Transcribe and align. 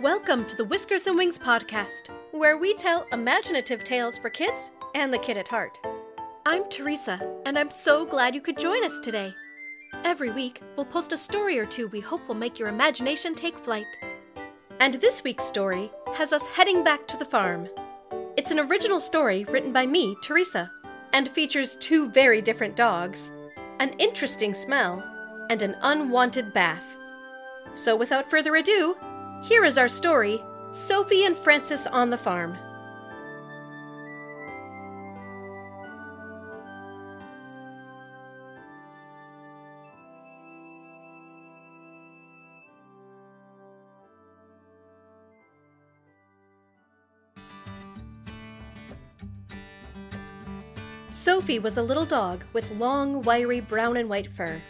Welcome 0.00 0.46
to 0.46 0.56
the 0.56 0.64
Whiskers 0.64 1.08
and 1.08 1.18
Wings 1.18 1.38
podcast, 1.38 2.08
where 2.32 2.56
we 2.56 2.72
tell 2.72 3.06
imaginative 3.12 3.84
tales 3.84 4.16
for 4.16 4.30
kids 4.30 4.70
and 4.94 5.12
the 5.12 5.18
kid 5.18 5.36
at 5.36 5.46
heart. 5.46 5.78
I'm 6.46 6.66
Teresa, 6.70 7.20
and 7.44 7.58
I'm 7.58 7.68
so 7.68 8.06
glad 8.06 8.34
you 8.34 8.40
could 8.40 8.58
join 8.58 8.82
us 8.82 8.98
today. 8.98 9.34
Every 10.02 10.30
week, 10.30 10.62
we'll 10.74 10.86
post 10.86 11.12
a 11.12 11.18
story 11.18 11.58
or 11.58 11.66
two 11.66 11.88
we 11.88 12.00
hope 12.00 12.26
will 12.26 12.34
make 12.34 12.58
your 12.58 12.70
imagination 12.70 13.34
take 13.34 13.58
flight. 13.58 13.98
And 14.80 14.94
this 14.94 15.22
week's 15.22 15.44
story 15.44 15.90
has 16.14 16.32
us 16.32 16.46
heading 16.46 16.82
back 16.82 17.06
to 17.08 17.18
the 17.18 17.26
farm. 17.26 17.68
It's 18.38 18.50
an 18.50 18.58
original 18.58 19.00
story 19.00 19.44
written 19.50 19.70
by 19.70 19.84
me, 19.84 20.16
Teresa, 20.22 20.70
and 21.12 21.28
features 21.28 21.76
two 21.76 22.08
very 22.08 22.40
different 22.40 22.74
dogs, 22.74 23.30
an 23.80 23.90
interesting 23.98 24.54
smell, 24.54 25.04
and 25.50 25.60
an 25.60 25.76
unwanted 25.82 26.54
bath. 26.54 26.96
So 27.74 27.94
without 27.94 28.30
further 28.30 28.56
ado, 28.56 28.96
here 29.42 29.64
is 29.64 29.78
our 29.78 29.88
story 29.88 30.42
Sofie 30.72 31.26
and 31.26 31.36
Frances 31.36 31.86
on 31.86 32.10
the 32.10 32.18
Farm. 32.18 32.56
Sofie 51.10 51.60
was 51.60 51.76
a 51.76 51.82
little 51.82 52.04
dog 52.04 52.44
with 52.52 52.70
long, 52.72 53.22
wiry 53.22 53.60
brown 53.60 53.96
and 53.96 54.08
white 54.08 54.28
fur. 54.28 54.62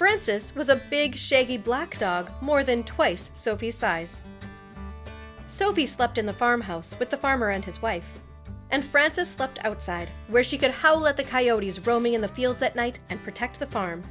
Frances 0.00 0.56
was 0.56 0.70
a 0.70 0.76
big, 0.88 1.14
shaggy 1.14 1.58
black 1.58 1.98
dog, 1.98 2.30
more 2.40 2.64
than 2.64 2.84
twice 2.84 3.28
Sofie's 3.34 3.76
size. 3.76 4.22
Sofie 5.46 5.86
slept 5.86 6.16
in 6.16 6.24
the 6.24 6.32
farmhouse 6.32 6.98
with 6.98 7.10
the 7.10 7.18
farmer 7.18 7.50
and 7.50 7.62
his 7.62 7.82
wife, 7.82 8.18
and 8.70 8.82
Frances 8.82 9.28
slept 9.28 9.62
outside, 9.62 10.10
where 10.28 10.42
she 10.42 10.56
could 10.56 10.70
howl 10.70 11.06
at 11.06 11.18
the 11.18 11.22
coyotes 11.22 11.80
roaming 11.80 12.14
in 12.14 12.22
the 12.22 12.28
fields 12.28 12.62
at 12.62 12.74
night 12.74 12.98
and 13.10 13.22
protect 13.22 13.60
the 13.60 13.66
farm. 13.66 14.02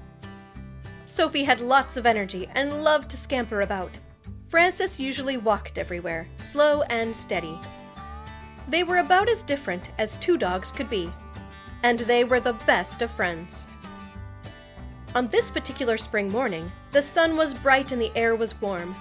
Sofie 1.08 1.44
had 1.44 1.60
lots 1.60 1.98
of 1.98 2.06
energy 2.06 2.48
and 2.54 2.84
loved 2.84 3.10
to 3.10 3.18
scamper 3.18 3.62
about. 3.62 3.98
Frances 4.48 5.00
usually 5.00 5.38
walked 5.38 5.80
everywhere, 5.80 6.28
slow 6.38 6.84
and 6.84 7.16
steady. 7.16 7.58
They 8.68 8.84
were 8.84 9.00
about 9.00 9.28
as 9.28 9.42
different 9.42 9.90
as 9.98 10.18
two 10.18 10.38
dogs 10.38 10.72
could 10.72 10.88
be, 10.88 11.12
and 11.82 11.98
they 11.98 12.26
were 12.26 12.40
the 12.40 12.54
best 12.68 13.02
of 13.02 13.10
friends. 13.10 13.66
On 15.16 15.28
this 15.28 15.50
particular 15.50 15.98
spring 15.98 16.30
morning, 16.30 16.72
the 16.92 17.02
sun 17.02 17.36
was 17.36 17.56
bright 17.56 17.92
and 17.92 18.02
the 18.02 18.12
air 18.16 18.36
was 18.36 18.62
warm. 18.62 18.96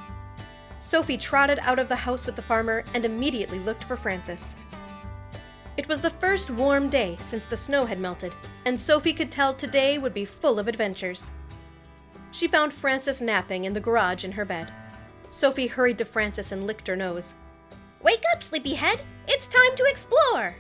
Sofie 0.80 1.20
trotted 1.20 1.58
out 1.60 1.78
of 1.78 1.88
the 1.88 1.96
house 1.96 2.24
with 2.24 2.34
the 2.34 2.42
farmer 2.42 2.82
and 2.94 3.04
immediately 3.04 3.58
looked 3.58 3.84
for 3.84 3.96
Frances. 3.96 4.56
It 5.76 5.86
was 5.86 6.00
the 6.00 6.10
first 6.10 6.50
warm 6.50 6.88
day 6.88 7.18
since 7.20 7.44
the 7.44 7.58
snow 7.58 7.84
had 7.84 8.00
melted, 8.00 8.34
and 8.64 8.76
Sofie 8.76 9.16
could 9.16 9.30
tell 9.30 9.52
today 9.52 9.98
would 9.98 10.14
be 10.14 10.24
full 10.24 10.58
of 10.58 10.66
adventures. 10.66 11.30
She 12.30 12.48
found 12.48 12.72
Frances 12.72 13.20
napping 13.20 13.64
in 13.64 13.74
the 13.74 13.80
garage 13.80 14.24
in 14.24 14.32
her 14.32 14.46
bed. 14.46 14.72
Sofie 15.30 15.68
hurried 15.68 15.98
to 15.98 16.04
Frances 16.06 16.52
and 16.52 16.66
licked 16.66 16.88
her 16.88 16.96
nose. 16.96 17.34
Wake 18.02 18.24
up, 18.34 18.42
sleepyhead! 18.42 19.00
It's 19.26 19.46
time 19.46 19.76
to 19.76 19.84
explore! 19.84 20.56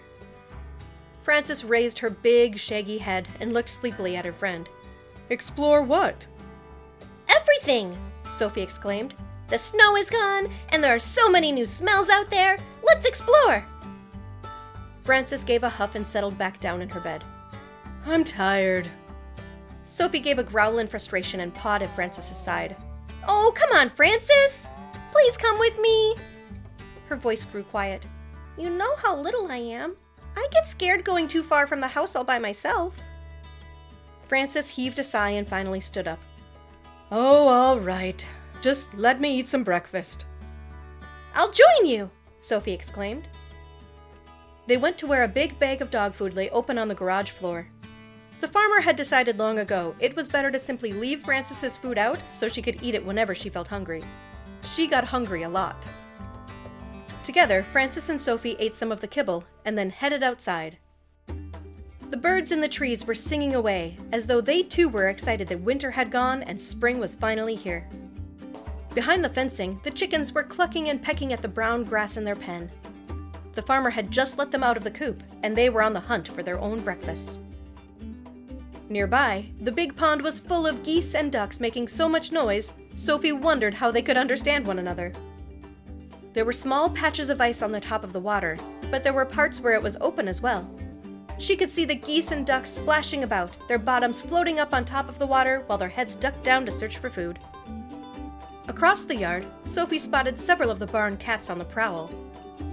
Frances 1.22 1.64
raised 1.64 1.98
her 2.00 2.10
big, 2.10 2.58
shaggy 2.58 2.98
head 2.98 3.28
and 3.40 3.52
looked 3.54 3.70
sleepily 3.70 4.14
at 4.14 4.24
her 4.24 4.32
friend. 4.32 4.68
Explore 5.30 5.82
what? 5.82 6.26
Everything! 7.28 7.96
Sofie 8.24 8.62
exclaimed. 8.62 9.14
The 9.48 9.58
snow 9.58 9.96
is 9.96 10.10
gone, 10.10 10.50
and 10.70 10.82
there 10.82 10.94
are 10.94 10.98
so 10.98 11.30
many 11.30 11.52
new 11.52 11.66
smells 11.66 12.08
out 12.08 12.30
there. 12.30 12.58
Let's 12.82 13.06
explore! 13.06 13.64
Frances 15.02 15.44
gave 15.44 15.62
a 15.62 15.68
huff 15.68 15.94
and 15.94 16.06
settled 16.06 16.36
back 16.36 16.60
down 16.60 16.82
in 16.82 16.88
her 16.90 17.00
bed. 17.00 17.24
I'm 18.06 18.24
tired. 18.24 18.88
Sofie 19.86 20.22
gave 20.22 20.38
a 20.38 20.42
growl 20.42 20.78
in 20.78 20.86
frustration 20.86 21.40
and 21.40 21.54
pawed 21.54 21.82
at 21.82 21.94
Frances's 21.94 22.36
side. 22.36 22.76
Oh, 23.26 23.52
come 23.54 23.70
on, 23.72 23.90
Frances! 23.90 24.68
Please 25.12 25.36
come 25.36 25.58
with 25.58 25.78
me! 25.78 26.14
Her 27.08 27.16
voice 27.16 27.44
grew 27.44 27.62
quiet. 27.62 28.06
You 28.58 28.70
know 28.70 28.96
how 28.96 29.16
little 29.16 29.50
I 29.50 29.56
am. 29.56 29.96
I 30.36 30.46
get 30.52 30.66
scared 30.66 31.04
going 31.04 31.26
too 31.26 31.42
far 31.42 31.66
from 31.66 31.80
the 31.80 31.88
house 31.88 32.14
all 32.14 32.24
by 32.24 32.38
myself. 32.38 32.94
Frances 34.28 34.68
heaved 34.68 34.98
a 34.98 35.02
sigh 35.02 35.30
and 35.30 35.48
finally 35.48 35.80
stood 35.80 36.06
up. 36.06 36.20
Oh, 37.10 37.48
all 37.48 37.80
right. 37.80 38.24
Just 38.60 38.92
let 38.94 39.20
me 39.20 39.38
eat 39.38 39.48
some 39.48 39.64
breakfast. 39.64 40.26
I'll 41.34 41.50
join 41.50 41.86
you, 41.86 42.10
Sofie 42.40 42.74
exclaimed. 42.74 43.28
They 44.66 44.76
went 44.76 44.98
to 44.98 45.06
where 45.06 45.24
a 45.24 45.28
big 45.28 45.58
bag 45.58 45.80
of 45.80 45.90
dog 45.90 46.14
food 46.14 46.34
lay 46.34 46.50
open 46.50 46.76
on 46.76 46.88
the 46.88 46.94
garage 46.94 47.30
floor. 47.30 47.68
The 48.40 48.48
farmer 48.48 48.80
had 48.80 48.96
decided 48.96 49.38
long 49.38 49.58
ago 49.58 49.96
it 49.98 50.14
was 50.14 50.28
better 50.28 50.50
to 50.50 50.58
simply 50.58 50.92
leave 50.92 51.22
Frances's 51.22 51.76
food 51.76 51.96
out 51.96 52.18
so 52.30 52.48
she 52.48 52.62
could 52.62 52.82
eat 52.82 52.94
it 52.94 53.04
whenever 53.04 53.34
she 53.34 53.48
felt 53.48 53.68
hungry. 53.68 54.04
She 54.62 54.86
got 54.86 55.04
hungry 55.04 55.42
a 55.44 55.48
lot. 55.48 55.86
Together, 57.22 57.64
Frances 57.72 58.08
and 58.08 58.20
Sofie 58.20 58.56
ate 58.58 58.76
some 58.76 58.92
of 58.92 59.00
the 59.00 59.08
kibble 59.08 59.44
and 59.64 59.76
then 59.76 59.90
headed 59.90 60.22
outside. 60.22 60.78
The 62.10 62.16
birds 62.16 62.52
in 62.52 62.62
the 62.62 62.68
trees 62.68 63.06
were 63.06 63.14
singing 63.14 63.54
away, 63.54 63.98
as 64.12 64.26
though 64.26 64.40
they 64.40 64.62
too 64.62 64.88
were 64.88 65.08
excited 65.08 65.46
that 65.48 65.60
winter 65.60 65.90
had 65.90 66.10
gone 66.10 66.42
and 66.42 66.58
spring 66.58 66.98
was 66.98 67.14
finally 67.14 67.54
here. 67.54 67.86
Behind 68.94 69.22
the 69.22 69.28
fencing, 69.28 69.78
the 69.84 69.90
chickens 69.90 70.32
were 70.32 70.42
clucking 70.42 70.88
and 70.88 71.02
pecking 71.02 71.34
at 71.34 71.42
the 71.42 71.48
brown 71.48 71.84
grass 71.84 72.16
in 72.16 72.24
their 72.24 72.34
pen. 72.34 72.70
The 73.52 73.62
farmer 73.62 73.90
had 73.90 74.10
just 74.10 74.38
let 74.38 74.50
them 74.50 74.62
out 74.62 74.78
of 74.78 74.84
the 74.84 74.90
coop, 74.90 75.22
and 75.42 75.54
they 75.54 75.68
were 75.68 75.82
on 75.82 75.92
the 75.92 76.00
hunt 76.00 76.28
for 76.28 76.42
their 76.42 76.58
own 76.58 76.80
breakfasts. 76.80 77.38
Nearby, 78.88 79.44
the 79.60 79.70
big 79.70 79.94
pond 79.94 80.22
was 80.22 80.40
full 80.40 80.66
of 80.66 80.82
geese 80.82 81.14
and 81.14 81.30
ducks 81.30 81.60
making 81.60 81.88
so 81.88 82.08
much 82.08 82.32
noise, 82.32 82.72
Sofie 82.96 83.38
wondered 83.38 83.74
how 83.74 83.90
they 83.90 84.00
could 84.00 84.16
understand 84.16 84.66
one 84.66 84.78
another. 84.78 85.12
There 86.32 86.46
were 86.46 86.54
small 86.54 86.88
patches 86.88 87.28
of 87.28 87.42
ice 87.42 87.60
on 87.60 87.70
the 87.70 87.80
top 87.80 88.02
of 88.02 88.14
the 88.14 88.20
water, 88.20 88.56
but 88.90 89.04
there 89.04 89.12
were 89.12 89.26
parts 89.26 89.60
where 89.60 89.74
it 89.74 89.82
was 89.82 89.98
open 90.00 90.26
as 90.26 90.40
well. 90.40 90.68
She 91.38 91.56
could 91.56 91.70
see 91.70 91.84
the 91.84 91.94
geese 91.94 92.32
and 92.32 92.44
ducks 92.44 92.70
splashing 92.70 93.22
about, 93.22 93.68
their 93.68 93.78
bottoms 93.78 94.20
floating 94.20 94.58
up 94.58 94.74
on 94.74 94.84
top 94.84 95.08
of 95.08 95.18
the 95.18 95.26
water 95.26 95.62
while 95.66 95.78
their 95.78 95.88
heads 95.88 96.16
ducked 96.16 96.42
down 96.42 96.66
to 96.66 96.72
search 96.72 96.98
for 96.98 97.10
food. 97.10 97.38
Across 98.66 99.04
the 99.04 99.16
yard, 99.16 99.46
Sofie 99.64 100.00
spotted 100.00 100.38
several 100.38 100.70
of 100.70 100.78
the 100.78 100.86
barn 100.86 101.16
cats 101.16 101.48
on 101.48 101.58
the 101.58 101.64
prowl. 101.64 102.10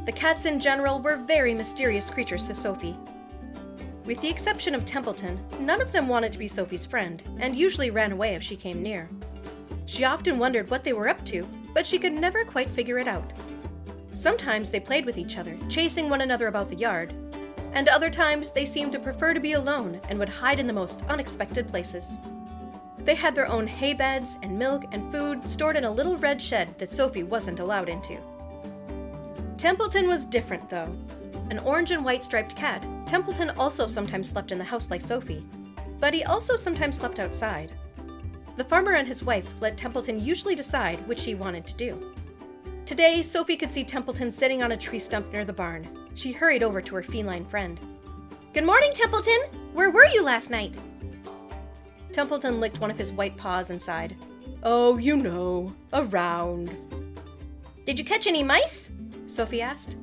The 0.05 0.11
cats 0.11 0.45
in 0.45 0.59
general 0.59 0.99
were 0.99 1.15
very 1.15 1.53
mysterious 1.53 2.09
creatures 2.09 2.47
to 2.47 2.53
Sofie. 2.53 2.97
With 4.03 4.19
the 4.21 4.29
exception 4.29 4.75
of 4.75 4.83
Templeton, 4.83 5.39
none 5.59 5.81
of 5.81 5.91
them 5.91 6.07
wanted 6.07 6.31
to 6.33 6.39
be 6.39 6.47
Sofie's 6.47 6.85
friend, 6.85 7.23
and 7.39 7.55
usually 7.55 7.91
ran 7.91 8.11
away 8.11 8.35
if 8.35 8.43
she 8.43 8.55
came 8.55 8.83
near. 8.83 9.09
She 9.85 10.03
often 10.03 10.37
wondered 10.37 10.69
what 10.69 10.83
they 10.83 10.93
were 10.93 11.07
up 11.07 11.23
to, 11.25 11.47
but 11.73 11.85
she 11.85 11.97
could 11.97 12.13
never 12.13 12.43
quite 12.43 12.69
figure 12.69 12.99
it 12.99 13.07
out. 13.07 13.31
Sometimes 14.13 14.69
they 14.69 14.79
played 14.79 15.05
with 15.05 15.17
each 15.17 15.37
other, 15.37 15.57
chasing 15.69 16.09
one 16.09 16.21
another 16.21 16.47
about 16.47 16.69
the 16.69 16.75
yard, 16.75 17.13
and 17.75 17.89
other 17.89 18.09
times 18.09 18.51
they 18.51 18.65
seemed 18.65 18.93
to 18.93 18.99
prefer 18.99 19.33
to 19.33 19.39
be 19.39 19.51
alone 19.51 20.01
and 20.09 20.17
would 20.17 20.29
hide 20.29 20.59
in 20.59 20.65
the 20.65 20.73
most 20.73 21.03
unexpected 21.09 21.67
places. 21.67 22.15
They 22.97 23.15
had 23.15 23.35
their 23.35 23.47
own 23.47 23.67
hay 23.67 23.93
beds 23.93 24.37
and 24.41 24.57
milk 24.57 24.85
and 24.91 25.11
food 25.11 25.47
stored 25.47 25.75
in 25.75 25.83
a 25.83 25.91
little 25.91 26.17
red 26.17 26.41
shed 26.41 26.79
that 26.79 26.89
Sofie 26.89 27.27
wasn't 27.27 27.59
allowed 27.59 27.89
into. 27.89 28.17
Templeton 29.57 30.07
was 30.07 30.25
different, 30.25 30.69
though. 30.69 30.95
An 31.51 31.59
orange 31.59 31.91
and 31.91 32.03
white 32.03 32.23
striped 32.23 32.55
cat, 32.55 32.87
Templeton 33.05 33.51
also 33.51 33.87
sometimes 33.87 34.29
slept 34.29 34.51
in 34.51 34.57
the 34.57 34.63
house 34.63 34.89
like 34.89 35.03
Sofie, 35.03 35.45
but 35.99 36.13
he 36.13 36.23
also 36.23 36.55
sometimes 36.55 36.95
slept 36.95 37.19
outside. 37.19 37.71
The 38.57 38.63
farmer 38.63 38.93
and 38.93 39.07
his 39.07 39.21
wife 39.21 39.47
let 39.59 39.77
Templeton 39.77 40.19
usually 40.19 40.55
decide 40.55 41.05
which 41.07 41.25
he 41.25 41.35
wanted 41.35 41.67
to 41.67 41.75
do. 41.75 42.13
Today, 42.85 43.19
Sofie 43.19 43.59
could 43.59 43.71
see 43.71 43.83
Templeton 43.83 44.31
sitting 44.31 44.63
on 44.63 44.71
a 44.71 44.77
tree 44.77 44.99
stump 44.99 45.31
near 45.31 45.45
the 45.45 45.53
barn. 45.53 45.87
She 46.15 46.31
hurried 46.31 46.63
over 46.63 46.81
to 46.81 46.95
her 46.95 47.03
feline 47.03 47.45
friend. 47.45 47.79
Good 48.53 48.65
morning, 48.65 48.91
Templeton! 48.93 49.39
Where 49.73 49.91
were 49.91 50.07
you 50.07 50.23
last 50.23 50.49
night? 50.49 50.77
Templeton 52.11 52.59
licked 52.59 52.79
one 52.79 52.89
of 52.89 52.97
his 52.97 53.11
white 53.11 53.37
paws 53.37 53.69
and 53.69 53.79
sighed. 53.79 54.15
Oh, 54.63 54.97
you 54.97 55.17
know, 55.17 55.75
around. 55.93 56.75
Did 57.85 57.99
you 57.99 58.05
catch 58.05 58.25
any 58.25 58.41
mice? 58.41 58.89
Sofie 59.27 59.61
asked. 59.61 59.97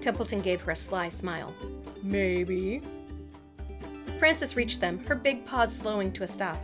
Templeton 0.00 0.40
gave 0.40 0.62
her 0.62 0.72
a 0.72 0.76
sly 0.76 1.08
smile. 1.10 1.54
Maybe. 2.02 2.80
Frances 4.18 4.56
reached 4.56 4.80
them, 4.80 5.04
her 5.06 5.14
big 5.14 5.44
paws 5.46 5.76
slowing 5.76 6.10
to 6.12 6.24
a 6.24 6.28
stop. 6.28 6.58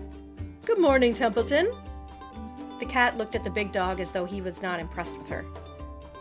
Good 0.65 0.79
morning, 0.79 1.15
Templeton, 1.15 1.71
the 2.81 2.87
cat 2.87 3.19
looked 3.19 3.37
at 3.37 3.45
the 3.45 3.51
big 3.51 3.73
dog 3.73 4.01
as 4.01 4.11
though 4.11 4.25
he 4.25 4.41
was 4.41 4.63
not 4.63 4.81
impressed 4.81 5.19
with 5.19 5.29
her. 5.29 5.45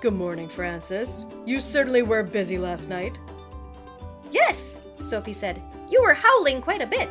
Good 0.01 0.13
morning, 0.13 0.47
Frances. 0.47 1.25
You 1.45 1.59
certainly 1.59 2.03
were 2.03 2.23
busy 2.23 2.57
last 2.57 2.87
night. 2.87 3.19
Yes, 4.31 4.75
Sofie 4.99 5.35
said. 5.35 5.61
You 5.89 6.01
were 6.01 6.13
howling 6.13 6.61
quite 6.61 6.81
a 6.81 6.87
bit. 6.87 7.09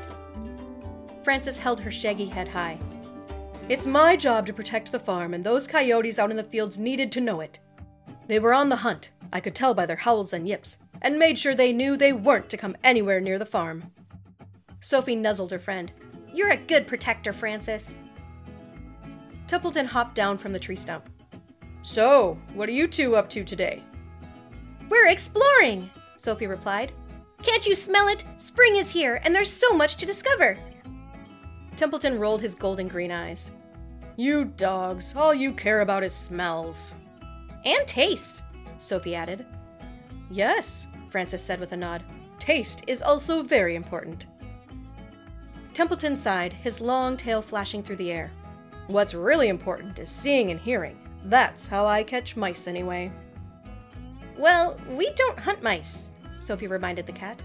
Frances 1.22 1.58
held 1.58 1.80
her 1.80 1.90
shaggy 1.90 2.24
head 2.24 2.48
high. 2.48 2.78
It's 3.68 3.86
my 3.86 4.16
job 4.16 4.46
to 4.46 4.54
protect 4.54 4.90
the 4.90 4.98
farm, 4.98 5.34
and 5.34 5.44
those 5.44 5.68
coyotes 5.68 6.18
out 6.18 6.30
in 6.30 6.38
the 6.38 6.42
fields 6.42 6.78
needed 6.78 7.12
to 7.12 7.20
know 7.20 7.42
it. 7.42 7.58
They 8.26 8.38
were 8.38 8.54
on 8.54 8.70
the 8.70 8.76
hunt, 8.76 9.10
I 9.34 9.40
could 9.40 9.54
tell 9.54 9.74
by 9.74 9.84
their 9.84 9.96
howls 9.96 10.32
and 10.32 10.48
yips, 10.48 10.78
and 11.02 11.18
made 11.18 11.38
sure 11.38 11.54
they 11.54 11.74
knew 11.74 11.94
they 11.94 12.14
weren't 12.14 12.48
to 12.48 12.56
come 12.56 12.74
anywhere 12.82 13.20
near 13.20 13.38
the 13.38 13.44
farm. 13.44 13.92
Sofie 14.80 15.18
nuzzled 15.18 15.50
her 15.50 15.58
friend. 15.58 15.92
You're 16.32 16.52
a 16.52 16.56
good 16.56 16.86
protector, 16.86 17.34
Frances. 17.34 17.98
Templeton 19.46 19.84
hopped 19.84 20.14
down 20.14 20.38
from 20.38 20.54
the 20.54 20.58
tree 20.58 20.76
stump. 20.76 21.10
So, 21.82 22.36
what 22.54 22.68
are 22.68 22.72
you 22.72 22.86
two 22.88 23.16
up 23.16 23.28
to 23.30 23.44
today? 23.44 23.82
We're 24.88 25.08
exploring, 25.08 25.90
Sofie 26.18 26.48
replied. 26.48 26.92
Can't 27.42 27.66
you 27.66 27.74
smell 27.74 28.08
it? 28.08 28.24
Spring 28.38 28.76
is 28.76 28.90
here, 28.90 29.20
and 29.24 29.34
there's 29.34 29.52
so 29.52 29.74
much 29.76 29.96
to 29.96 30.06
discover. 30.06 30.58
Templeton 31.76 32.18
rolled 32.18 32.40
his 32.40 32.54
golden 32.54 32.88
green 32.88 33.12
eyes. 33.12 33.52
You 34.16 34.44
dogs, 34.44 35.14
all 35.14 35.32
you 35.32 35.52
care 35.52 35.82
about 35.82 36.02
is 36.02 36.12
smells. 36.12 36.94
And 37.64 37.86
taste, 37.86 38.42
Sofie 38.80 39.14
added. 39.14 39.46
Yes, 40.30 40.88
Frances 41.08 41.42
said 41.42 41.60
with 41.60 41.72
a 41.72 41.76
nod. 41.76 42.02
Taste 42.38 42.84
is 42.88 43.02
also 43.02 43.42
very 43.42 43.76
important. 43.76 44.26
Templeton 45.72 46.16
sighed, 46.16 46.52
his 46.52 46.80
long 46.80 47.16
tail 47.16 47.40
flashing 47.40 47.82
through 47.82 47.96
the 47.96 48.10
air. 48.10 48.32
What's 48.88 49.14
really 49.14 49.48
important 49.48 49.98
is 50.00 50.08
seeing 50.08 50.50
and 50.50 50.58
hearing. 50.58 50.98
That's 51.24 51.66
how 51.66 51.86
I 51.86 52.02
catch 52.02 52.36
mice, 52.36 52.66
anyway. 52.66 53.12
Well, 54.36 54.76
we 54.88 55.10
don't 55.14 55.38
hunt 55.38 55.62
mice, 55.62 56.10
Sofie 56.40 56.70
reminded 56.70 57.06
the 57.06 57.12
cat. 57.12 57.42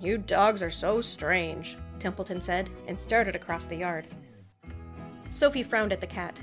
You 0.00 0.18
dogs 0.18 0.62
are 0.62 0.70
so 0.70 1.00
strange, 1.00 1.76
Templeton 1.98 2.40
said, 2.40 2.70
and 2.86 2.98
started 2.98 3.34
across 3.34 3.64
the 3.64 3.76
yard. 3.76 4.06
Sofie 5.30 5.66
frowned 5.66 5.92
at 5.92 6.00
the 6.00 6.06
cat. 6.06 6.40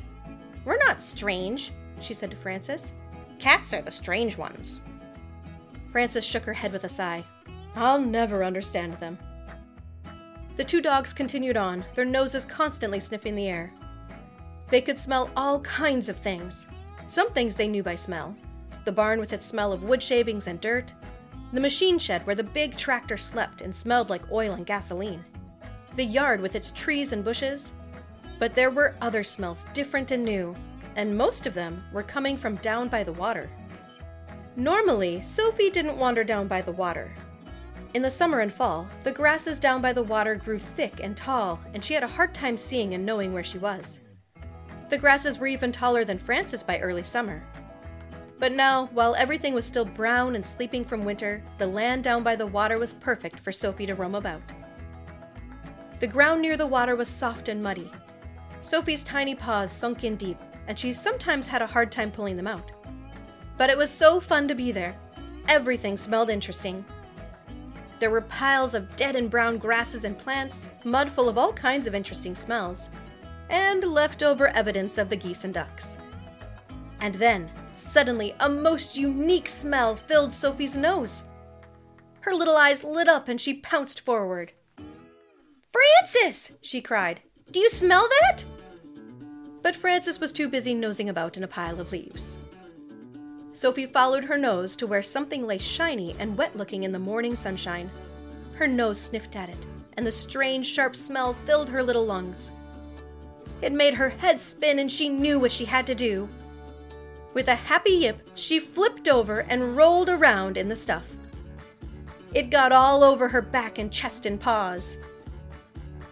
We're 0.65 0.77
not 0.77 1.01
strange, 1.01 1.71
she 2.01 2.13
said 2.13 2.31
to 2.31 2.37
Frances. 2.37 2.93
Cats 3.39 3.73
are 3.73 3.81
the 3.81 3.91
strange 3.91 4.37
ones. 4.37 4.81
Frances 5.91 6.25
shook 6.25 6.43
her 6.43 6.53
head 6.53 6.73
with 6.73 6.83
a 6.83 6.89
sigh. 6.89 7.23
I'll 7.75 7.99
never 7.99 8.43
understand 8.43 8.95
them. 8.95 9.17
The 10.57 10.63
two 10.63 10.81
dogs 10.81 11.13
continued 11.13 11.57
on, 11.57 11.85
their 11.95 12.05
noses 12.05 12.45
constantly 12.45 12.99
sniffing 12.99 13.35
the 13.35 13.47
air. 13.47 13.73
They 14.69 14.81
could 14.81 14.97
smell 14.97 15.29
all 15.35 15.59
kinds 15.61 16.09
of 16.09 16.17
things. 16.17 16.67
Some 17.07 17.31
things 17.31 17.55
they 17.55 17.67
knew 17.67 17.83
by 17.83 17.95
smell 17.95 18.35
the 18.85 18.91
barn 18.91 19.19
with 19.19 19.33
its 19.33 19.45
smell 19.45 19.73
of 19.73 19.83
wood 19.83 20.01
shavings 20.01 20.45
and 20.45 20.61
dirt, 20.61 20.93
the 21.51 21.59
machine 21.59 21.97
shed 21.97 22.25
where 22.25 22.35
the 22.35 22.43
big 22.43 22.77
tractor 22.77 23.17
slept 23.17 23.61
and 23.61 23.75
smelled 23.75 24.11
like 24.11 24.31
oil 24.31 24.53
and 24.53 24.65
gasoline, 24.65 25.25
the 25.95 26.05
yard 26.05 26.39
with 26.39 26.55
its 26.55 26.71
trees 26.71 27.11
and 27.11 27.23
bushes. 27.23 27.73
But 28.37 28.53
there 28.53 28.69
were 28.69 28.95
other 29.01 29.23
smells 29.23 29.65
different 29.73 30.11
and 30.11 30.23
new, 30.23 30.55
and 30.95 31.17
most 31.17 31.47
of 31.47 31.53
them 31.53 31.83
were 31.91 32.03
coming 32.03 32.37
from 32.37 32.57
down 32.57 32.89
by 32.89 33.03
the 33.03 33.13
water. 33.13 33.49
Normally, 34.55 35.17
Sofie 35.19 35.71
didn't 35.71 35.97
wander 35.97 36.23
down 36.23 36.47
by 36.47 36.61
the 36.61 36.71
water. 36.71 37.11
In 37.93 38.01
the 38.01 38.11
summer 38.11 38.41
and 38.41 38.53
fall, 38.53 38.87
the 39.03 39.11
grasses 39.11 39.59
down 39.59 39.81
by 39.81 39.93
the 39.93 40.03
water 40.03 40.35
grew 40.35 40.59
thick 40.59 40.99
and 41.01 41.15
tall, 41.15 41.59
and 41.73 41.83
she 41.83 41.93
had 41.93 42.03
a 42.03 42.07
hard 42.07 42.33
time 42.33 42.57
seeing 42.57 42.93
and 42.93 43.05
knowing 43.05 43.33
where 43.33 43.43
she 43.43 43.57
was. 43.57 43.99
The 44.89 44.97
grasses 44.97 45.39
were 45.39 45.47
even 45.47 45.71
taller 45.71 46.05
than 46.05 46.17
Frances 46.17 46.63
by 46.63 46.79
early 46.79 47.03
summer. 47.03 47.43
But 48.39 48.51
now, 48.51 48.87
while 48.87 49.15
everything 49.15 49.53
was 49.53 49.65
still 49.65 49.85
brown 49.85 50.35
and 50.35 50.45
sleeping 50.45 50.85
from 50.85 51.05
winter, 51.05 51.41
the 51.57 51.67
land 51.67 52.03
down 52.03 52.23
by 52.23 52.35
the 52.35 52.45
water 52.45 52.77
was 52.77 52.93
perfect 52.93 53.39
for 53.39 53.51
Sofie 53.51 53.87
to 53.87 53.95
roam 53.95 54.15
about. 54.15 54.41
The 55.99 56.07
ground 56.07 56.41
near 56.41 56.57
the 56.57 56.67
water 56.67 56.95
was 56.95 57.09
soft 57.09 57.49
and 57.49 57.63
muddy. 57.63 57.89
Sofie's 58.61 59.03
tiny 59.03 59.35
paws 59.35 59.71
sunk 59.71 60.03
in 60.03 60.15
deep, 60.15 60.37
and 60.67 60.77
she 60.77 60.93
sometimes 60.93 61.47
had 61.47 61.61
a 61.61 61.67
hard 61.67 61.91
time 61.91 62.11
pulling 62.11 62.35
them 62.35 62.47
out. 62.47 62.71
But 63.57 63.69
it 63.69 63.77
was 63.77 63.89
so 63.89 64.19
fun 64.19 64.47
to 64.49 64.55
be 64.55 64.71
there. 64.71 64.95
Everything 65.47 65.95
smelled 65.95 66.29
interesting, 66.29 66.83
there 67.99 68.11
were 68.11 68.21
piles 68.21 68.73
of 68.73 68.95
dead 68.95 69.15
and 69.15 69.29
brown 69.29 69.57
grasses 69.57 70.03
and 70.03 70.17
plants, 70.17 70.67
mud 70.83 71.09
full 71.09 71.29
of 71.29 71.37
all 71.37 71.53
kinds 71.53 71.87
of 71.87 71.95
interesting 71.95 72.35
smells, 72.35 72.89
and 73.49 73.83
leftover 73.83 74.47
evidence 74.47 74.97
of 74.97 75.09
the 75.09 75.15
geese 75.15 75.43
and 75.43 75.53
ducks. 75.53 75.97
And 77.01 77.15
then, 77.15 77.49
suddenly, 77.77 78.35
a 78.39 78.49
most 78.49 78.97
unique 78.97 79.49
smell 79.49 79.95
filled 79.95 80.31
Sofie's 80.31 80.77
nose. 80.77 81.23
Her 82.21 82.33
little 82.33 82.57
eyes 82.57 82.83
lit 82.83 83.07
up 83.07 83.27
and 83.27 83.39
she 83.39 83.53
pounced 83.53 84.01
forward. 84.01 84.53
Frances! 85.71 86.57
she 86.61 86.81
cried. 86.81 87.21
Do 87.51 87.59
you 87.59 87.69
smell 87.69 88.07
that? 88.21 88.43
But 89.61 89.75
Frances 89.75 90.19
was 90.19 90.31
too 90.31 90.49
busy 90.49 90.73
nosing 90.73 91.09
about 91.09 91.37
in 91.37 91.43
a 91.43 91.47
pile 91.47 91.79
of 91.79 91.91
leaves. 91.91 92.39
Sofie 93.53 93.91
followed 93.91 94.25
her 94.25 94.37
nose 94.37 94.75
to 94.75 94.87
where 94.87 95.01
something 95.01 95.47
lay 95.47 95.57
shiny 95.57 96.15
and 96.19 96.37
wet 96.37 96.55
looking 96.55 96.83
in 96.83 96.91
the 96.91 96.99
morning 96.99 97.35
sunshine. 97.35 97.89
Her 98.55 98.67
nose 98.67 98.99
sniffed 98.99 99.35
at 99.35 99.49
it, 99.49 99.65
and 99.97 100.05
the 100.05 100.11
strange, 100.11 100.65
sharp 100.65 100.95
smell 100.95 101.33
filled 101.45 101.69
her 101.69 101.81
little 101.81 102.05
lungs. 102.05 102.51
It 103.65 103.73
made 103.73 103.95
her 103.95 104.09
head 104.09 104.39
spin, 104.39 104.77
and 104.77 104.91
she 104.91 105.09
knew 105.09 105.39
what 105.39 105.51
she 105.51 105.65
had 105.65 105.87
to 105.87 105.95
do. 105.95 106.29
With 107.33 107.47
a 107.47 107.55
happy 107.55 107.93
yip, 107.93 108.21
she 108.35 108.59
flipped 108.59 109.07
over 109.07 109.39
and 109.39 109.75
rolled 109.75 110.07
around 110.07 110.55
in 110.55 110.69
the 110.69 110.75
stuff. 110.75 111.11
It 112.35 112.51
got 112.51 112.71
all 112.71 113.03
over 113.03 113.27
her 113.27 113.41
back 113.41 113.79
and 113.79 113.91
chest 113.91 114.27
and 114.27 114.39
paws. 114.39 114.99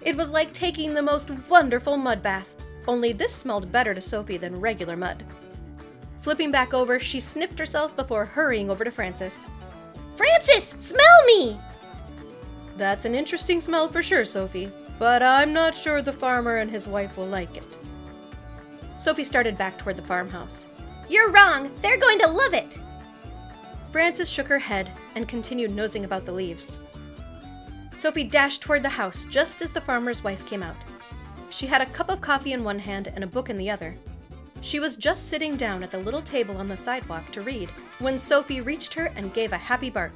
It 0.02 0.18
was 0.18 0.32
like 0.32 0.52
taking 0.52 0.96
the 0.96 1.04
most 1.04 1.30
wonderful 1.48 1.96
mud 1.96 2.24
bath, 2.24 2.56
only 2.88 3.14
this 3.14 3.36
smelled 3.36 3.72
better 3.72 3.94
to 3.94 4.02
Sofie 4.02 4.40
than 4.40 4.60
regular 4.60 4.98
mud. 4.98 5.24
Flipping 6.22 6.50
back 6.50 6.74
over, 6.74 7.00
she 7.00 7.20
sniffed 7.20 7.60
herself 7.60 7.96
before 7.96 8.26
hurrying 8.26 8.72
over 8.72 8.84
to 8.84 8.90
Frances. 8.90 9.46
Frances, 10.16 10.70
smell 10.80 11.26
me! 11.28 11.60
That's 12.78 13.06
an 13.06 13.14
interesting 13.14 13.62
smell 13.62 13.90
for 13.90 14.02
sure, 14.02 14.24
Sofie, 14.24 14.72
but 15.04 15.22
I'm 15.22 15.52
not 15.52 15.76
sure 15.76 16.02
the 16.02 16.14
farmer 16.14 16.60
and 16.60 16.72
his 16.72 16.88
wife 16.88 17.18
will 17.18 17.28
like 17.28 17.58
it. 17.58 17.78
Sofie 18.98 19.26
started 19.26 19.58
back 19.58 19.78
toward 19.78 19.98
the 19.98 20.02
farmhouse. 20.02 20.68
You're 21.10 21.30
wrong! 21.30 21.70
They're 21.82 21.98
going 21.98 22.20
to 22.20 22.32
love 22.32 22.54
it! 22.54 22.78
Frances 23.92 24.30
shook 24.30 24.48
her 24.48 24.60
head 24.60 24.90
and 25.16 25.28
continued 25.28 25.76
nosing 25.76 26.06
about 26.06 26.26
the 26.26 26.32
leaves. 26.32 26.78
Sofie 27.98 28.32
dashed 28.32 28.62
toward 28.62 28.82
the 28.82 28.88
house 28.88 29.26
just 29.26 29.62
as 29.62 29.72
the 29.72 29.82
farmer's 29.82 30.24
wife 30.24 30.46
came 30.46 30.64
out. 30.64 30.78
She 31.50 31.68
had 31.68 31.82
a 31.82 31.88
cup 31.88 32.10
of 32.10 32.22
coffee 32.22 32.54
in 32.54 32.64
one 32.64 32.80
hand 32.80 33.12
and 33.14 33.26
a 33.26 33.28
book 33.36 33.50
in 33.50 33.58
the 33.58 33.70
other. 33.70 33.98
She 34.62 34.80
was 34.80 34.96
just 34.96 35.28
sitting 35.28 35.58
down 35.58 35.84
at 35.84 35.92
the 35.92 36.00
little 36.00 36.22
table 36.22 36.56
on 36.56 36.70
the 36.70 36.78
sidewalk 36.78 37.30
to 37.32 37.42
read 37.42 37.70
when 38.00 38.16
Sofie 38.16 38.66
reached 38.66 38.94
her 38.94 39.12
and 39.18 39.34
gave 39.34 39.52
a 39.52 39.58
happy 39.58 39.90
bark. 39.90 40.14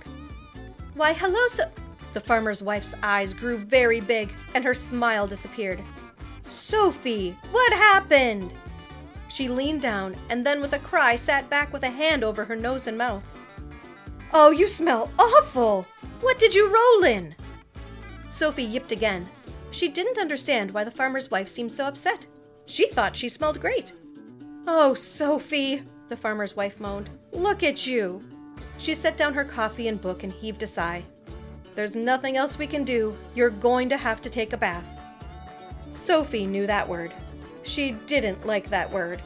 Why, 0.93 1.11
hello, 1.11 1.45
so. 1.49 1.69
The 2.13 2.19
farmer's 2.19 2.61
wife's 2.61 2.93
eyes 3.03 3.33
grew 3.33 3.57
very 3.57 3.99
big 3.99 4.33
and 4.55 4.63
her 4.63 4.73
smile 4.73 5.27
disappeared. 5.27 5.83
Sofie, 6.45 7.35
what 7.51 7.73
happened? 7.73 8.53
She 9.27 9.49
leaned 9.49 9.81
down 9.81 10.15
and 10.29 10.45
then, 10.45 10.61
with 10.61 10.73
a 10.73 10.79
cry, 10.79 11.15
sat 11.15 11.49
back 11.49 11.73
with 11.73 11.83
a 11.83 11.89
hand 11.89 12.23
over 12.23 12.45
her 12.45 12.55
nose 12.55 12.87
and 12.87 12.97
mouth. 12.97 13.23
Oh, 14.33 14.51
you 14.51 14.67
smell 14.67 15.11
awful! 15.19 15.85
What 16.21 16.39
did 16.39 16.55
you 16.55 16.73
roll 16.73 17.03
in? 17.03 17.35
Sofie 18.29 18.71
yipped 18.71 18.91
again. 18.91 19.27
She 19.71 19.89
didn't 19.89 20.17
understand 20.17 20.71
why 20.71 20.83
the 20.83 20.91
farmer's 20.91 21.29
wife 21.29 21.49
seemed 21.49 21.71
so 21.71 21.85
upset. 21.85 22.25
She 22.65 22.87
thought 22.87 23.15
she 23.15 23.29
smelled 23.29 23.59
great. 23.59 23.93
Oh, 24.65 24.93
Sofie, 24.95 25.85
the 26.07 26.17
farmer's 26.17 26.55
wife 26.55 26.79
moaned. 26.79 27.09
Look 27.31 27.63
at 27.63 27.85
you. 27.85 28.23
She 28.77 28.93
set 28.93 29.17
down 29.17 29.33
her 29.33 29.45
coffee 29.45 29.87
and 29.87 29.99
book 29.99 30.23
and 30.23 30.31
heaved 30.33 30.63
a 30.63 30.67
sigh. 30.67 31.03
There's 31.77 31.95
nothing 31.95 32.37
else 32.37 32.57
we 32.57 32.65
can 32.65 32.83
do. 32.83 33.15
You're 33.35 33.51
going 33.51 33.87
to 33.89 33.97
have 33.97 34.19
to 34.23 34.31
take 34.31 34.51
a 34.51 34.57
bath. 34.57 34.99
Sofie 35.91 36.49
knew 36.49 36.65
that 36.65 36.89
word. 36.89 37.13
She 37.61 37.91
didn't 38.07 38.47
like 38.47 38.71
that 38.71 38.91
word. 38.91 39.21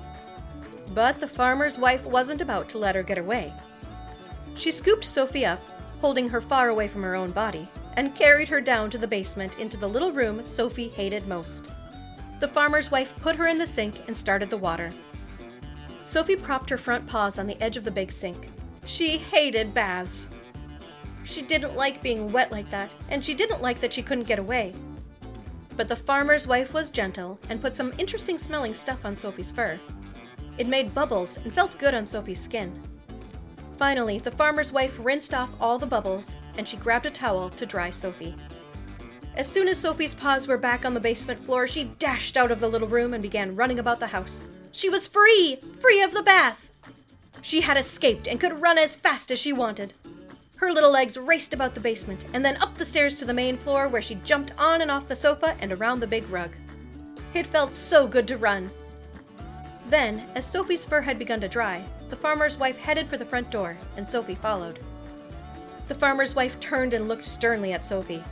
But 0.94 1.22
the 1.22 1.30
farmer's 1.30 1.78
wife 1.78 2.04
wasn't 2.04 2.42
about 2.42 2.68
to 2.68 2.78
let 2.78 2.94
her 2.96 3.04
get 3.04 3.18
away. 3.18 3.54
She 4.58 4.70
scooped 4.70 5.06
Sofie 5.06 5.48
up, 5.48 5.62
holding 6.02 6.28
her 6.28 6.42
far 6.42 6.68
away 6.68 6.90
from 6.90 7.04
her 7.04 7.16
own 7.16 7.32
body, 7.32 7.70
and 7.96 8.14
carried 8.16 8.50
her 8.50 8.60
down 8.60 8.90
to 8.90 8.98
the 8.98 9.08
basement 9.08 9.58
into 9.58 9.78
the 9.78 9.88
little 9.88 10.12
room 10.12 10.42
Sofie 10.42 10.92
hated 10.92 11.26
most. 11.30 11.72
The 12.42 12.50
farmer's 12.50 12.92
wife 12.92 13.14
put 13.22 13.38
her 13.38 13.48
in 13.48 13.60
the 13.60 13.66
sink 13.66 13.96
and 14.08 14.18
started 14.18 14.50
the 14.50 14.58
water. 14.58 14.92
Sofie 16.04 16.42
propped 16.42 16.70
her 16.70 16.78
front 16.78 17.08
paws 17.08 17.40
on 17.40 17.48
the 17.48 17.64
edge 17.64 17.78
of 17.78 17.86
the 17.86 17.92
big 17.92 18.12
sink. 18.12 18.50
She 18.86 19.18
hated 19.18 19.74
baths. 19.74 20.28
She 21.24 21.42
didn't 21.42 21.76
like 21.76 22.02
being 22.02 22.32
wet 22.32 22.52
like 22.52 22.70
that, 22.72 22.92
and 23.10 23.24
she 23.24 23.34
didn't 23.34 23.62
like 23.62 23.80
that 23.82 23.94
she 23.94 24.02
couldn't 24.02 24.28
get 24.28 24.40
away. 24.40 24.74
But 25.78 25.88
the 25.88 25.96
farmer's 25.96 26.48
wife 26.48 26.74
was 26.74 26.90
gentle 26.90 27.40
and 27.50 27.62
put 27.62 27.76
some 27.76 27.94
interesting 27.98 28.38
smelling 28.38 28.74
stuff 28.74 29.06
on 29.06 29.16
Sofie's 29.16 29.52
fur. 29.52 29.80
It 30.58 30.68
made 30.68 30.94
bubbles 30.94 31.38
and 31.38 31.54
felt 31.54 31.80
good 31.80 31.94
on 31.94 32.06
Sofie's 32.06 32.42
skin. 32.42 32.72
Finally, 33.78 34.20
the 34.20 34.32
farmer's 34.32 34.72
wife 34.72 35.00
rinsed 35.02 35.34
off 35.34 35.50
all 35.60 35.80
the 35.80 35.88
bubbles 35.88 36.36
and 36.58 36.68
she 36.68 36.78
grabbed 36.78 37.06
a 37.06 37.10
towel 37.10 37.50
to 37.52 37.66
dry 37.66 37.90
Sofie. 37.90 38.38
As 39.36 39.48
soon 39.48 39.68
as 39.68 39.82
Sofie's 39.82 40.14
paws 40.14 40.48
were 40.48 40.58
back 40.58 40.86
on 40.86 40.94
the 40.94 41.00
basement 41.00 41.44
floor, 41.46 41.66
she 41.66 41.86
dashed 41.98 42.36
out 42.36 42.52
of 42.52 42.60
the 42.60 42.68
little 42.68 42.88
room 42.88 43.14
and 43.14 43.24
began 43.24 43.56
running 43.56 43.80
about 43.80 44.00
the 44.00 44.08
house. 44.08 44.46
She 44.72 44.90
was 44.90 45.08
free! 45.08 45.58
Free 45.80 46.04
of 46.04 46.14
the 46.14 46.22
bath! 46.22 46.70
She 47.42 47.62
had 47.62 47.78
escaped 47.78 48.28
and 48.28 48.40
could 48.40 48.62
run 48.62 48.78
as 48.78 48.94
fast 48.94 49.32
as 49.32 49.40
she 49.40 49.54
wanted. 49.54 49.94
Her 50.62 50.72
little 50.72 50.92
legs 50.92 51.18
raced 51.18 51.56
about 51.56 51.74
the 51.74 51.82
basement 51.82 52.26
and 52.34 52.46
then 52.46 52.62
up 52.62 52.78
the 52.78 52.86
stairs 52.86 53.16
to 53.16 53.26
the 53.26 53.34
main 53.34 53.58
floor 53.58 53.88
where 53.88 54.02
she 54.02 54.16
jumped 54.24 54.54
on 54.60 54.82
and 54.82 54.92
off 54.92 55.08
the 55.08 55.16
sofa 55.16 55.58
and 55.60 55.74
around 55.74 56.00
the 56.00 56.08
big 56.08 56.30
rug. 56.30 56.52
It 57.34 57.48
felt 57.48 57.74
so 57.74 58.06
good 58.06 58.28
to 58.28 58.38
run. 58.38 58.70
Then, 59.88 60.24
as 60.36 60.46
Sofie's 60.46 60.86
fur 60.86 61.02
had 61.02 61.18
begun 61.18 61.42
to 61.42 61.50
dry, 61.50 61.84
the 62.12 62.16
farmer's 62.16 62.58
wife 62.58 62.78
headed 62.78 63.08
for 63.08 63.18
the 63.18 63.26
front 63.26 63.50
door, 63.50 63.76
and 63.98 64.06
Sofie 64.06 64.38
followed. 64.38 64.78
The 65.88 65.96
farmer's 65.96 66.36
wife 66.36 66.60
turned 66.60 66.94
and 66.94 67.08
looked 67.08 67.26
sternly 67.26 67.74
at 67.74 67.82
Sofie. 67.82 68.24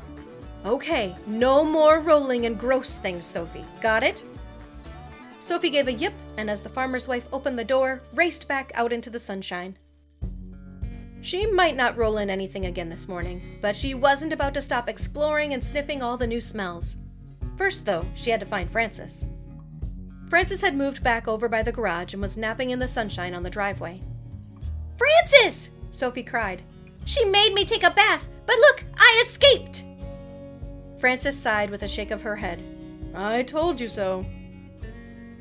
Okay, 0.66 1.16
no 1.26 1.66
more 1.66 2.00
rolling 2.00 2.46
and 2.46 2.60
gross 2.60 3.00
things, 3.00 3.26
Sofie. 3.26 3.66
Got 3.82 4.04
it? 4.04 4.24
Sofie 5.42 5.72
gave 5.72 5.88
a 5.88 5.94
yip, 5.94 6.14
and 6.38 6.48
as 6.48 6.62
the 6.62 6.70
farmer's 6.70 7.08
wife 7.08 7.28
opened 7.34 7.58
the 7.58 7.66
door, 7.66 8.04
raced 8.14 8.48
back 8.48 8.72
out 8.76 8.94
into 8.94 9.10
the 9.10 9.20
sunshine. 9.20 9.76
She 11.22 11.46
might 11.46 11.76
not 11.76 11.98
roll 11.98 12.18
in 12.18 12.30
anything 12.30 12.66
again 12.66 12.90
this 12.90 13.08
morning, 13.08 13.58
but 13.62 13.76
she 13.76 13.94
wasn't 13.94 14.34
about 14.34 14.54
to 14.54 14.62
stop 14.62 14.88
exploring 14.88 15.54
and 15.54 15.64
sniffing 15.64 16.02
all 16.02 16.18
the 16.18 16.28
new 16.28 16.40
smells. 16.40 16.98
First, 17.58 17.86
though, 17.86 18.06
she 18.16 18.30
had 18.30 18.40
to 18.40 18.46
find 18.46 18.72
Frances. 18.72 19.28
Frances 20.30 20.62
had 20.62 20.76
moved 20.76 21.04
back 21.04 21.28
over 21.28 21.50
by 21.50 21.62
the 21.64 21.72
garage 21.72 22.14
and 22.14 22.22
was 22.22 22.38
napping 22.38 22.70
in 22.70 22.80
the 22.80 22.88
sunshine 22.88 23.34
on 23.34 23.44
the 23.44 23.50
driveway. 23.50 24.02
Frances! 24.98 25.72
Sofie 25.92 26.26
cried. 26.26 26.62
She 27.06 27.26
made 27.26 27.54
me 27.54 27.66
take 27.66 27.84
a 27.84 27.92
bath, 27.92 28.30
but 28.46 28.58
look, 28.58 28.86
I 28.96 29.24
escaped! 29.26 29.84
Frances 31.00 31.38
sighed 31.38 31.70
with 31.70 31.84
a 31.84 31.88
shake 31.88 32.12
of 32.12 32.22
her 32.22 32.36
head. 32.36 32.64
I 33.14 33.44
told 33.44 33.80
you 33.80 33.88
so. 33.88 34.26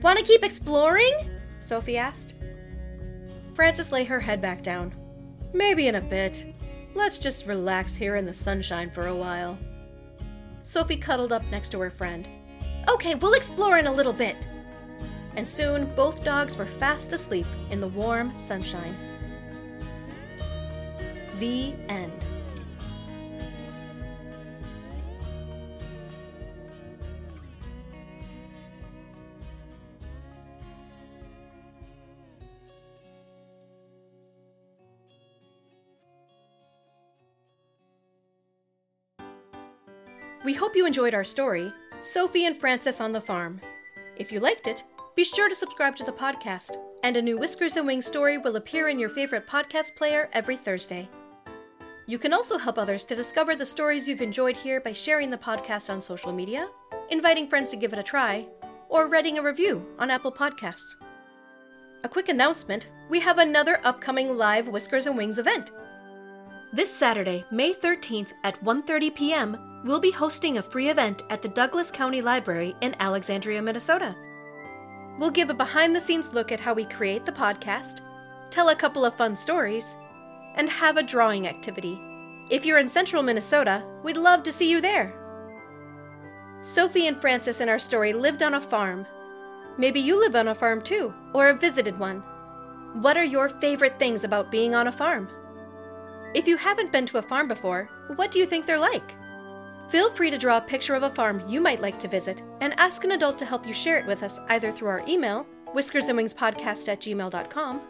Want 0.02 0.18
to 0.18 0.24
keep 0.24 0.42
exploring? 0.42 1.12
Sofie 1.60 1.96
asked. 1.96 2.34
Frances 3.54 3.92
lay 3.92 4.04
her 4.04 4.20
head 4.20 4.40
back 4.40 4.62
down. 4.62 4.94
Maybe 5.52 5.88
in 5.88 5.94
a 5.94 6.00
bit. 6.00 6.54
Let's 6.94 7.18
just 7.18 7.46
relax 7.46 7.94
here 7.94 8.16
in 8.16 8.26
the 8.26 8.32
sunshine 8.32 8.90
for 8.90 9.06
a 9.06 9.14
while. 9.14 9.58
Sofie 10.64 11.00
cuddled 11.00 11.32
up 11.32 11.44
next 11.50 11.70
to 11.70 11.80
her 11.80 11.90
friend. 11.90 12.28
Okay, 12.88 13.14
we'll 13.14 13.34
explore 13.34 13.78
in 13.78 13.86
a 13.86 13.92
little 13.92 14.12
bit. 14.12 14.36
And 15.36 15.48
soon 15.48 15.94
both 15.94 16.24
dogs 16.24 16.56
were 16.56 16.66
fast 16.66 17.12
asleep 17.12 17.46
in 17.70 17.80
the 17.80 17.88
warm 17.88 18.36
sunshine. 18.38 18.96
The 21.38 21.74
end. 21.88 22.24
We 40.44 40.54
hope 40.54 40.76
you 40.76 40.86
enjoyed 40.86 41.14
our 41.14 41.24
story, 41.24 41.72
Sofie 42.00 42.46
and 42.46 42.56
Frances 42.56 43.00
on 43.00 43.10
the 43.10 43.20
Farm. 43.20 43.60
If 44.16 44.30
you 44.30 44.38
liked 44.38 44.68
it, 44.68 44.84
be 45.16 45.24
sure 45.24 45.48
to 45.48 45.54
subscribe 45.54 45.96
to 45.96 46.04
the 46.04 46.12
podcast, 46.12 46.76
and 47.02 47.16
a 47.16 47.22
new 47.22 47.36
Whiskers 47.36 47.76
and 47.76 47.84
Wings 47.88 48.06
story 48.06 48.38
will 48.38 48.54
appear 48.54 48.88
in 48.88 49.00
your 49.00 49.08
favorite 49.08 49.48
podcast 49.48 49.96
player 49.96 50.28
every 50.32 50.56
Thursday. 50.56 51.08
You 52.06 52.18
can 52.18 52.32
also 52.32 52.56
help 52.56 52.78
others 52.78 53.04
to 53.06 53.16
discover 53.16 53.56
the 53.56 53.66
stories 53.66 54.06
you've 54.06 54.20
enjoyed 54.20 54.56
here 54.56 54.80
by 54.80 54.92
sharing 54.92 55.28
the 55.30 55.36
podcast 55.36 55.92
on 55.92 56.00
social 56.00 56.32
media, 56.32 56.68
inviting 57.10 57.48
friends 57.48 57.70
to 57.70 57.76
give 57.76 57.92
it 57.92 57.98
a 57.98 58.04
try, 58.04 58.46
or 58.88 59.08
writing 59.08 59.38
a 59.38 59.42
review 59.42 59.84
on 59.98 60.08
Apple 60.08 60.32
Podcasts. 60.32 60.94
A 62.04 62.08
quick 62.08 62.28
announcement 62.28 62.88
we 63.10 63.18
have 63.18 63.38
another 63.38 63.80
upcoming 63.82 64.38
live 64.38 64.68
Whiskers 64.68 65.08
and 65.08 65.16
Wings 65.16 65.38
event. 65.38 65.72
This 66.72 66.94
Saturday, 66.94 67.44
May 67.50 67.74
13th 67.74 68.30
at 68.44 68.62
1:30 68.62 69.14
p.m., 69.14 69.67
we'll 69.84 70.00
be 70.00 70.10
hosting 70.10 70.58
a 70.58 70.62
free 70.62 70.88
event 70.88 71.22
at 71.30 71.42
the 71.42 71.48
Douglas 71.48 71.90
County 71.90 72.20
Library 72.20 72.74
in 72.80 72.94
Alexandria, 73.00 73.62
Minnesota. 73.62 74.14
We'll 75.18 75.30
give 75.30 75.50
a 75.50 75.54
behind 75.54 75.94
the 75.94 76.00
scenes 76.00 76.32
look 76.32 76.52
at 76.52 76.60
how 76.60 76.74
we 76.74 76.84
create 76.84 77.26
the 77.26 77.32
podcast, 77.32 78.00
tell 78.50 78.68
a 78.68 78.76
couple 78.76 79.04
of 79.04 79.16
fun 79.16 79.36
stories, 79.36 79.94
and 80.54 80.68
have 80.68 80.96
a 80.96 81.02
drawing 81.02 81.46
activity. 81.46 82.00
If 82.50 82.64
you're 82.64 82.78
in 82.78 82.88
central 82.88 83.22
Minnesota, 83.22 83.84
we'd 84.02 84.16
love 84.16 84.42
to 84.44 84.52
see 84.52 84.70
you 84.70 84.80
there. 84.80 85.14
Sofie 86.62 87.06
and 87.06 87.20
Frances 87.20 87.60
in 87.60 87.68
our 87.68 87.78
story 87.78 88.12
lived 88.12 88.42
on 88.42 88.54
a 88.54 88.60
farm. 88.60 89.06
Maybe 89.76 90.00
you 90.00 90.18
live 90.18 90.34
on 90.34 90.48
a 90.48 90.54
farm 90.54 90.82
too, 90.82 91.14
or 91.32 91.46
have 91.46 91.60
visited 91.60 91.98
one. 91.98 92.22
What 92.94 93.16
are 93.16 93.24
your 93.24 93.48
favorite 93.48 93.98
things 93.98 94.24
about 94.24 94.50
being 94.50 94.74
on 94.74 94.88
a 94.88 94.92
farm? 94.92 95.28
If 96.34 96.48
you 96.48 96.56
haven't 96.56 96.92
been 96.92 97.06
to 97.06 97.18
a 97.18 97.22
farm 97.22 97.48
before, 97.48 97.88
what 98.16 98.30
do 98.30 98.38
you 98.38 98.46
think 98.46 98.66
they're 98.66 98.78
like? 98.78 99.14
Feel 99.88 100.10
free 100.10 100.30
to 100.30 100.36
draw 100.36 100.58
a 100.58 100.62
picture 100.62 100.94
of 100.94 101.02
a 101.02 101.10
farm 101.10 101.42
you 101.48 101.60
might 101.62 101.80
like 101.80 101.98
to 102.00 102.08
visit 102.08 102.42
and 102.60 102.78
ask 102.78 103.04
an 103.04 103.12
adult 103.12 103.38
to 103.38 103.46
help 103.46 103.66
you 103.66 103.72
share 103.72 103.98
it 103.98 104.06
with 104.06 104.22
us 104.22 104.38
either 104.48 104.70
through 104.70 104.88
our 104.88 105.02
email, 105.08 105.46
whiskersandwingspodcast 105.74 106.88
at 106.88 107.00
gmail.com, 107.00 107.80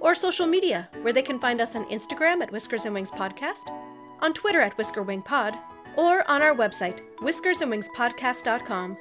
or 0.00 0.14
social 0.16 0.46
media, 0.48 0.88
where 1.02 1.12
they 1.12 1.22
can 1.22 1.38
find 1.38 1.60
us 1.60 1.76
on 1.76 1.88
Instagram 1.90 2.42
at 2.42 2.50
Whiskers 2.50 2.86
and 2.86 2.94
Wings 2.94 3.12
Podcast, 3.12 3.70
on 4.20 4.34
Twitter 4.34 4.60
at 4.60 4.76
Whisker 4.76 5.02
Wing 5.02 5.22
Pod, 5.22 5.56
or 5.96 6.28
on 6.28 6.42
our 6.42 6.54
website, 6.56 7.00
whiskersandwingspodcast.com. 7.20 8.96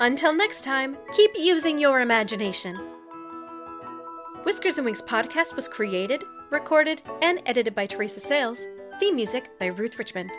Until 0.00 0.34
next 0.34 0.64
time, 0.64 0.98
keep 1.14 1.30
using 1.38 1.78
your 1.78 2.00
imagination. 2.00 2.76
Whiskers 4.44 4.76
and 4.76 4.84
Wings 4.84 5.00
Podcast 5.00 5.56
was 5.56 5.68
created, 5.68 6.24
recorded, 6.50 7.00
and 7.22 7.40
edited 7.46 7.74
by 7.74 7.86
Teresa 7.86 8.20
Sayles. 8.20 8.66
Theme 9.00 9.16
music 9.16 9.58
by 9.58 9.66
Ruth 9.66 9.98
Richmond. 9.98 10.30